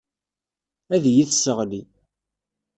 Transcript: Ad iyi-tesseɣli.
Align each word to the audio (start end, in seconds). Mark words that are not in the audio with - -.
Ad 0.95 1.03
iyi-tesseɣli. 1.09 1.81